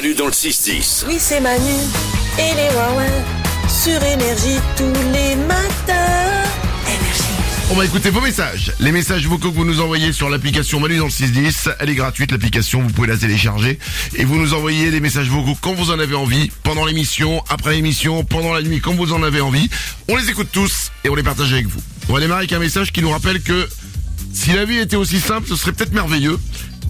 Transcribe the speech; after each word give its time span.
Manu 0.00 0.14
dans 0.14 0.24
le 0.24 0.32
6-10. 0.32 1.04
Oui, 1.08 1.16
c'est 1.18 1.40
Manu 1.40 1.74
et 2.38 2.54
les 2.54 2.74
Wawa 2.74 3.04
sur 3.68 4.02
énergie 4.02 4.58
tous 4.74 4.94
les 5.12 5.36
matins. 5.36 6.42
Énergie. 6.86 7.70
On 7.70 7.74
va 7.74 7.84
écouter 7.84 8.08
vos 8.08 8.22
messages. 8.22 8.72
Les 8.80 8.92
messages 8.92 9.26
vocaux 9.26 9.50
que 9.50 9.56
vous 9.56 9.66
nous 9.66 9.82
envoyez 9.82 10.14
sur 10.14 10.30
l'application 10.30 10.80
Manu 10.80 10.96
dans 10.96 11.04
le 11.04 11.10
610. 11.10 11.68
Elle 11.80 11.90
est 11.90 11.94
gratuite, 11.94 12.32
l'application, 12.32 12.80
vous 12.80 12.88
pouvez 12.88 13.08
la 13.08 13.18
télécharger. 13.18 13.78
Et 14.14 14.24
vous 14.24 14.38
nous 14.38 14.54
envoyez 14.54 14.90
des 14.90 15.00
messages 15.00 15.28
vocaux 15.28 15.58
quand 15.60 15.74
vous 15.74 15.90
en 15.90 15.98
avez 15.98 16.14
envie, 16.14 16.50
pendant 16.62 16.86
l'émission, 16.86 17.44
après 17.50 17.72
l'émission, 17.72 18.24
pendant 18.24 18.54
la 18.54 18.62
nuit, 18.62 18.80
quand 18.80 18.94
vous 18.94 19.12
en 19.12 19.22
avez 19.22 19.42
envie. 19.42 19.68
On 20.08 20.16
les 20.16 20.30
écoute 20.30 20.48
tous 20.50 20.92
et 21.04 21.10
on 21.10 21.14
les 21.14 21.22
partage 21.22 21.52
avec 21.52 21.66
vous. 21.66 21.80
On 22.08 22.14
va 22.14 22.20
démarrer 22.20 22.40
avec 22.40 22.52
un 22.54 22.58
message 22.58 22.90
qui 22.90 23.02
nous 23.02 23.10
rappelle 23.10 23.42
que 23.42 23.68
si 24.32 24.52
la 24.52 24.64
vie 24.64 24.78
était 24.78 24.96
aussi 24.96 25.20
simple, 25.20 25.46
ce 25.46 25.56
serait 25.56 25.72
peut-être 25.72 25.92
merveilleux. 25.92 26.38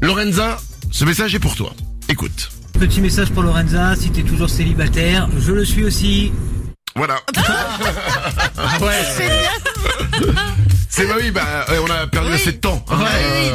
Lorenza, 0.00 0.58
ce 0.90 1.04
message 1.04 1.34
est 1.34 1.40
pour 1.40 1.54
toi. 1.54 1.74
Écoute. 2.08 2.53
Petit 2.78 3.00
message 3.00 3.30
pour 3.30 3.42
Lorenza, 3.42 3.94
si 3.96 4.10
t'es 4.10 4.22
toujours 4.22 4.50
célibataire, 4.50 5.28
je 5.38 5.52
le 5.52 5.64
suis 5.64 5.84
aussi. 5.84 6.32
Voilà. 6.96 7.16
C'est 10.88 11.06
bah 11.08 11.14
oui, 11.20 11.30
bah 11.32 11.42
ouais, 11.70 11.78
on 11.84 11.90
a 11.90 12.06
perdu 12.06 12.32
assez 12.32 12.52
de 12.52 12.58
temps. 12.58 12.84
hein. 12.88 12.96
Oui, 13.00 13.06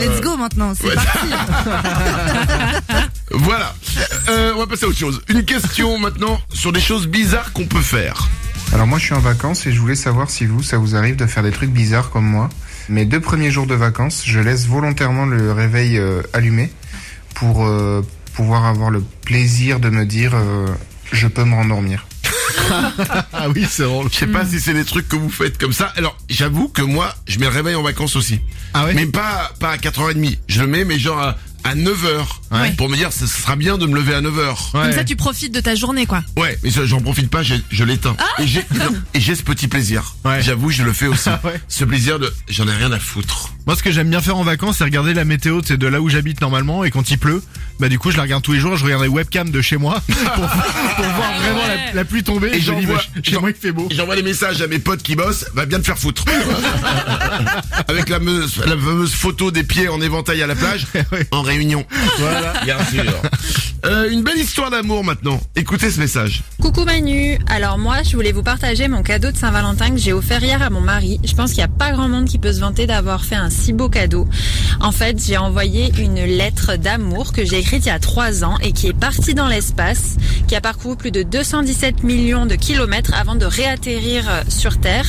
oui, 0.00 0.06
let's 0.08 0.20
go 0.20 0.36
maintenant, 0.36 0.72
c'est 0.74 0.88
Ouais. 0.88 0.94
parti. 0.94 1.28
Voilà. 3.30 3.74
Euh, 4.28 4.52
on 4.56 4.60
va 4.60 4.66
passer 4.66 4.86
à 4.86 4.88
autre 4.88 4.98
chose. 4.98 5.20
Une 5.28 5.44
question 5.44 5.98
maintenant 5.98 6.40
sur 6.52 6.72
des 6.72 6.80
choses 6.80 7.06
bizarres 7.06 7.52
qu'on 7.52 7.66
peut 7.66 7.80
faire. 7.82 8.26
Alors 8.72 8.86
moi 8.86 8.98
je 8.98 9.04
suis 9.04 9.14
en 9.14 9.20
vacances 9.20 9.66
et 9.66 9.72
je 9.72 9.78
voulais 9.78 9.94
savoir 9.94 10.30
si 10.30 10.46
vous, 10.46 10.62
ça 10.62 10.78
vous 10.78 10.96
arrive 10.96 11.14
de 11.16 11.26
faire 11.26 11.42
des 11.44 11.52
trucs 11.52 11.70
bizarres 11.70 12.10
comme 12.10 12.24
moi. 12.24 12.48
Mes 12.88 13.04
deux 13.04 13.20
premiers 13.20 13.50
jours 13.50 13.66
de 13.66 13.74
vacances, 13.74 14.22
je 14.26 14.40
laisse 14.40 14.66
volontairement 14.66 15.26
le 15.26 15.52
réveil 15.52 15.98
euh, 15.98 16.22
allumé 16.32 16.72
pour 17.34 17.66
euh, 17.66 18.02
pouvoir 18.38 18.66
avoir 18.66 18.90
le 18.90 19.02
plaisir 19.02 19.80
de 19.80 19.90
me 19.90 20.06
dire 20.06 20.30
euh, 20.32 20.68
je 21.10 21.26
peux 21.26 21.42
me 21.42 21.56
rendormir. 21.56 22.06
Ah 23.32 23.48
oui, 23.48 23.66
c'est 23.68 23.84
drôle. 23.84 24.08
Je 24.12 24.18
sais 24.18 24.26
pas 24.26 24.44
si 24.44 24.60
c'est 24.60 24.74
des 24.74 24.84
trucs 24.84 25.08
que 25.08 25.16
vous 25.16 25.30
faites 25.30 25.56
comme 25.58 25.72
ça. 25.72 25.92
Alors, 25.96 26.16
j'avoue 26.28 26.68
que 26.68 26.82
moi, 26.82 27.14
je 27.26 27.38
mets 27.38 27.46
le 27.46 27.52
réveil 27.52 27.74
en 27.74 27.82
vacances 27.82 28.14
aussi. 28.14 28.40
Ah 28.74 28.84
ouais 28.84 28.94
Mais 28.94 29.06
pas, 29.06 29.50
pas 29.58 29.70
à 29.70 29.76
4h30. 29.76 30.38
Je 30.48 30.60
le 30.60 30.66
mets, 30.66 30.84
mais 30.84 30.98
genre 30.98 31.18
à, 31.18 31.38
à 31.64 31.74
9h. 31.74 32.24
Ouais. 32.50 32.72
Pour 32.72 32.88
me 32.88 32.96
dire, 32.96 33.12
ce 33.12 33.26
sera 33.26 33.56
bien 33.56 33.76
de 33.78 33.86
me 33.86 33.94
lever 33.96 34.14
à 34.14 34.20
9h. 34.22 34.72
Comme 34.72 34.92
ça, 34.92 35.04
tu 35.04 35.16
profites 35.16 35.52
de 35.52 35.60
ta 35.60 35.74
journée, 35.74 36.06
quoi. 36.06 36.22
Ouais, 36.36 36.58
mais 36.62 36.70
ça, 36.70 36.86
j'en 36.86 37.00
profite 37.00 37.28
pas, 37.30 37.42
je, 37.42 37.54
je 37.70 37.84
l'éteins. 37.84 38.16
et 38.38 38.46
j'ai 38.46 38.64
non, 38.74 38.86
et 39.14 39.20
j'ai 39.20 39.34
ce 39.34 39.42
petit 39.42 39.68
plaisir. 39.68 40.14
Ouais. 40.24 40.40
J'avoue, 40.42 40.70
je 40.70 40.82
le 40.82 40.92
fais 40.92 41.06
aussi. 41.06 41.28
Ah 41.30 41.40
ouais. 41.44 41.60
Ce 41.68 41.84
plaisir 41.84 42.18
de 42.18 42.32
j'en 42.48 42.66
ai 42.68 42.74
rien 42.74 42.90
à 42.90 42.98
foutre. 42.98 43.50
Moi, 43.66 43.76
ce 43.76 43.82
que 43.82 43.90
j'aime 43.92 44.08
bien 44.08 44.20
faire 44.22 44.36
en 44.38 44.44
vacances, 44.44 44.78
c'est 44.78 44.84
regarder 44.84 45.12
la 45.12 45.24
météo, 45.26 45.60
c'est 45.64 45.76
de 45.76 45.86
là 45.86 46.00
où 46.00 46.08
j'habite 46.08 46.40
normalement, 46.40 46.84
et 46.84 46.90
quand 46.90 47.10
il 47.10 47.18
pleut, 47.18 47.42
bah 47.80 47.88
du 47.90 47.98
coup, 47.98 48.10
je 48.10 48.16
la 48.16 48.22
regarde 48.22 48.42
tous 48.42 48.52
les 48.54 48.60
jours, 48.60 48.76
je 48.78 48.84
regarde 48.84 49.02
les 49.02 49.08
webcams 49.08 49.50
de 49.50 49.60
chez 49.60 49.76
moi 49.76 50.00
pour, 50.06 50.16
pour 50.16 51.04
voir 51.04 51.32
vraiment 51.42 51.66
la, 51.66 51.92
la 51.92 52.04
pluie 52.06 52.22
tomber. 52.24 52.50
Et 52.54 52.60
j'envoie- 52.60 52.96
bah, 52.96 53.20
chez 53.22 53.38
moi, 53.38 53.50
il 53.50 53.56
fait 53.56 53.72
beau. 53.72 53.88
J'envoie 53.90 54.16
des 54.16 54.22
messages 54.22 54.62
à 54.62 54.66
mes 54.68 54.78
potes 54.78 55.02
qui 55.02 55.16
bossent, 55.16 55.44
va 55.54 55.66
bien 55.66 55.78
te 55.80 55.84
faire 55.84 55.98
foutre. 55.98 56.24
Avec 57.88 58.08
la, 58.08 58.18
meuse- 58.18 58.56
la 58.64 58.76
fameuse 58.76 59.12
photo 59.14 59.50
des 59.50 59.64
pieds 59.64 59.88
en 59.88 60.00
éventail 60.00 60.42
à 60.42 60.46
la 60.46 60.54
plage, 60.54 60.86
en 61.30 61.42
réunion. 61.48 61.84
Voilà, 62.18 62.52
bien 62.64 62.78
sûr. 62.84 63.04
Euh, 63.84 64.10
une 64.10 64.22
belle 64.22 64.38
histoire 64.38 64.70
d'amour 64.70 65.04
maintenant. 65.04 65.40
Écoutez 65.54 65.90
ce 65.90 66.00
message. 66.00 66.42
Coucou 66.60 66.84
Manu, 66.84 67.38
alors 67.46 67.78
moi 67.78 68.02
je 68.02 68.16
voulais 68.16 68.32
vous 68.32 68.42
partager 68.42 68.88
mon 68.88 69.02
cadeau 69.02 69.30
de 69.30 69.36
Saint-Valentin 69.36 69.90
que 69.90 69.98
j'ai 69.98 70.12
offert 70.12 70.42
hier 70.42 70.60
à 70.62 70.70
mon 70.70 70.80
mari. 70.80 71.20
Je 71.24 71.34
pense 71.34 71.50
qu'il 71.50 71.58
n'y 71.58 71.64
a 71.64 71.68
pas 71.68 71.92
grand 71.92 72.08
monde 72.08 72.26
qui 72.26 72.38
peut 72.38 72.52
se 72.52 72.60
vanter 72.60 72.86
d'avoir 72.86 73.24
fait 73.24 73.36
un 73.36 73.50
si 73.50 73.72
beau 73.72 73.88
cadeau. 73.88 74.26
En 74.80 74.90
fait 74.90 75.22
j'ai 75.24 75.36
envoyé 75.36 75.92
une 75.98 76.24
lettre 76.24 76.76
d'amour 76.76 77.32
que 77.32 77.44
j'ai 77.44 77.58
écrite 77.58 77.86
il 77.86 77.88
y 77.88 77.92
a 77.92 78.00
trois 78.00 78.44
ans 78.44 78.56
et 78.62 78.72
qui 78.72 78.88
est 78.88 78.98
partie 78.98 79.34
dans 79.34 79.48
l'espace, 79.48 80.16
qui 80.48 80.56
a 80.56 80.60
parcouru 80.60 80.96
plus 80.96 81.10
de 81.12 81.22
217 81.22 82.02
millions 82.02 82.46
de 82.46 82.56
kilomètres 82.56 83.14
avant 83.14 83.36
de 83.36 83.46
réatterrir 83.46 84.28
euh, 84.28 84.42
sur 84.48 84.78
Terre. 84.78 85.06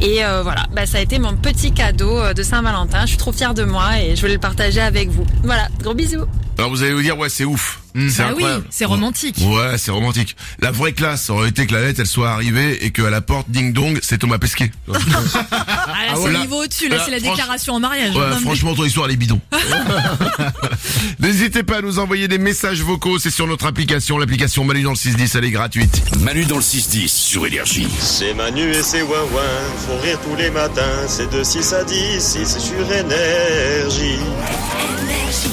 Et 0.00 0.24
euh, 0.24 0.42
voilà, 0.42 0.64
bah, 0.74 0.86
ça 0.86 0.98
a 0.98 1.00
été 1.00 1.18
mon 1.18 1.34
petit 1.34 1.72
cadeau 1.72 2.18
euh, 2.18 2.34
de 2.34 2.42
Saint-Valentin. 2.42 3.02
Je 3.02 3.08
suis 3.08 3.16
trop 3.16 3.32
fière 3.32 3.54
de 3.54 3.64
moi 3.64 4.00
et 4.00 4.16
je 4.16 4.20
voulais 4.20 4.34
le 4.34 4.40
partager 4.40 4.80
avec 4.80 5.10
vous. 5.10 5.26
Voilà, 5.42 5.68
gros 5.82 5.94
bisous. 5.94 6.26
Alors 6.58 6.70
vous 6.70 6.82
allez 6.82 6.92
vous 6.94 7.02
dire, 7.02 7.18
ouais, 7.18 7.28
c'est 7.28 7.44
ouf. 7.44 7.80
C'est 8.10 8.22
Bah 8.22 8.34
oui, 8.36 8.44
c'est 8.68 8.84
romantique. 8.84 9.36
Ouais, 9.40 9.78
c'est 9.78 9.90
romantique. 9.90 10.36
La 10.60 10.70
vraie 10.70 10.92
classe 10.92 11.30
aurait 11.30 11.48
été 11.48 11.66
que 11.66 11.72
la 11.74 11.80
lettre, 11.82 12.00
elle 12.00 12.06
soit 12.06 12.30
arrivée 12.30 12.84
et 12.84 12.90
qu'à 12.90 13.08
la 13.08 13.22
porte, 13.22 13.46
ding 13.50 13.72
dong, 13.72 13.98
c'est 14.02 14.18
Thomas 14.18 14.38
Pesquet. 14.38 14.70
Ah, 15.98 16.08
là, 16.08 16.12
c'est 16.14 16.20
ouais, 16.20 16.32
le 16.32 16.38
niveau 16.40 16.62
au-dessus, 16.62 16.88
là, 16.88 16.96
là, 16.96 17.02
c'est 17.06 17.10
la 17.10 17.20
déclaration 17.20 17.74
en 17.74 17.80
mariage. 17.80 18.14
Ouais, 18.14 18.20
Non, 18.20 18.34
mais- 18.36 18.40
franchement, 18.42 18.74
ton 18.74 18.84
histoire, 18.84 19.06
elle 19.06 19.12
est 19.14 19.16
bidon. 19.16 19.40
N'hésitez 21.20 21.62
pas 21.62 21.78
à 21.78 21.80
nous 21.80 21.98
envoyer 21.98 22.28
des 22.28 22.38
messages 22.38 22.80
vocaux, 22.82 23.18
c'est 23.18 23.30
sur 23.30 23.46
notre 23.46 23.66
application, 23.66 24.18
l'application 24.18 24.64
Manu 24.64 24.82
dans 24.82 24.90
le 24.90 24.96
610, 24.96 25.34
elle 25.36 25.44
est 25.44 25.50
gratuite. 25.50 26.02
Manu 26.20 26.44
dans 26.44 26.56
le 26.56 26.62
6-10 26.62 27.08
sur 27.08 27.46
Énergie. 27.46 27.88
C'est 27.98 28.34
Manu 28.34 28.70
et 28.72 28.82
c'est 28.82 29.02
Wawa, 29.02 29.42
font 29.86 29.98
rire 30.02 30.18
tous 30.22 30.36
les 30.36 30.50
matins, 30.50 30.82
c'est 31.08 31.30
de 31.30 31.42
6 31.42 31.72
à 31.72 31.84
10, 31.84 32.20
6 32.20 32.58
sur 32.58 32.92
énergie. 32.92 34.18
Énergie. 35.08 35.48